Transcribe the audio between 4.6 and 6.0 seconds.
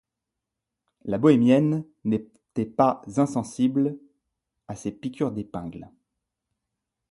à ces piqûres d’épingle.